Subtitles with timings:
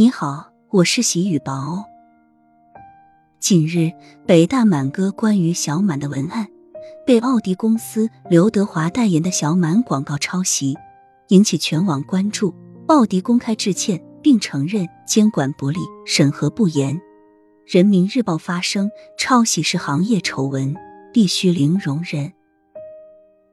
[0.00, 1.84] 你好，我是喜雨薄。
[3.38, 3.92] 近日，
[4.26, 6.48] 北大满哥关于小满的文案
[7.04, 10.74] 被奥迪公司刘德华代言的小满广告抄袭，
[11.28, 12.54] 引起全网关注。
[12.86, 16.98] 奥迪公开致歉，并承认监管不力、审核不严。
[17.66, 20.74] 人民日报发声：抄袭是行业丑闻，
[21.12, 22.32] 必须零容忍。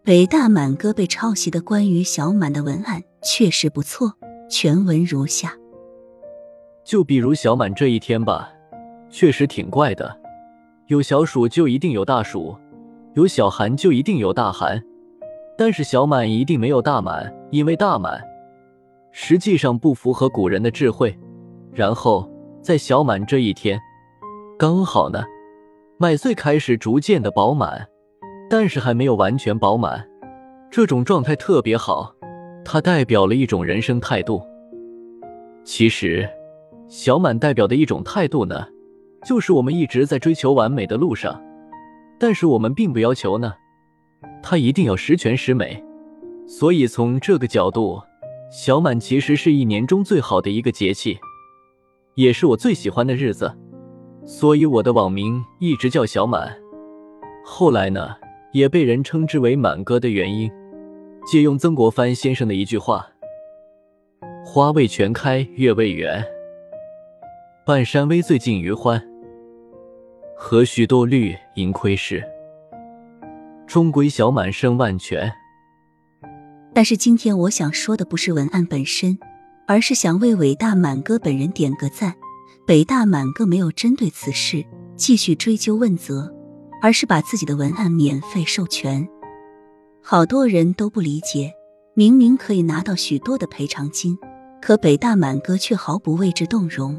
[0.02, 4.14] 北大满哥被抄袭的关于小满的文案确实不错，
[4.50, 5.54] 全文如下。
[6.88, 8.50] 就比如小满这一天吧，
[9.10, 10.18] 确实挺怪的。
[10.86, 12.56] 有小暑就一定有大暑，
[13.14, 14.82] 有小寒就一定有大寒，
[15.58, 18.24] 但是小满一定没有大满，因为大满
[19.12, 21.14] 实际上不符合古人的智慧。
[21.74, 23.78] 然后在小满这一天，
[24.58, 25.22] 刚好呢，
[25.98, 27.86] 麦穗开始逐渐的饱满，
[28.50, 30.08] 但是还没有完全饱满，
[30.72, 32.16] 这种状态特别好，
[32.64, 34.42] 它代表了一种人生态度。
[35.66, 36.26] 其实。
[36.88, 38.66] 小满代表的一种态度呢，
[39.26, 41.42] 就是我们一直在追求完美的路上，
[42.18, 43.54] 但是我们并不要求呢，
[44.42, 45.84] 它一定要十全十美。
[46.48, 48.02] 所以从这个角度，
[48.50, 51.18] 小满其实是一年中最好的一个节气，
[52.16, 53.54] 也是我最喜欢的日子。
[54.26, 56.58] 所以我的网名一直叫小满。
[57.44, 58.16] 后来呢，
[58.54, 60.50] 也被人称之为满哥的原因，
[61.26, 63.08] 借用曾国藩先生的一句话
[64.46, 66.24] ：“花未全开月未圆。”
[67.68, 68.98] 半山微醉尽余欢，
[70.38, 72.24] 何须多虑盈亏事？
[73.68, 75.30] 终归小满胜万全。
[76.74, 79.20] 但是今天我想说的不是文案本身，
[79.68, 82.16] 而是想为伟大满哥本人点个赞。
[82.66, 84.66] 北大满哥没有针对此事
[84.96, 86.34] 继续追究问责，
[86.82, 89.06] 而是把自己的文案免费授权。
[90.02, 91.52] 好多人都不理解，
[91.96, 94.18] 明明可以拿到许多的赔偿金，
[94.62, 96.98] 可北大满哥却毫不为之动容。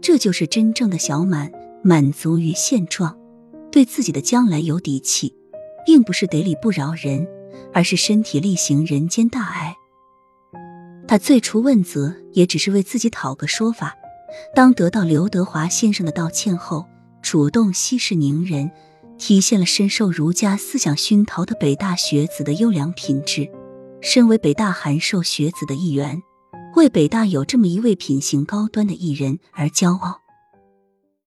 [0.00, 1.50] 这就是真正的小满，
[1.82, 3.16] 满足于现状，
[3.70, 5.34] 对自己的将来有底气，
[5.84, 7.26] 并不是得理不饶人，
[7.72, 9.74] 而是身体力行人间大爱。
[11.06, 13.94] 他最初问责，也只是为自己讨个说法。
[14.54, 16.84] 当得到刘德华先生的道歉后，
[17.22, 18.70] 主动息事宁人，
[19.16, 23.50] 体现了深受儒家思想熏陶的北大学子的优良品质。
[24.00, 26.22] 身为北大函授学子的一员。
[26.76, 30.27] 为北大有这么一位品行高端的艺人而骄傲。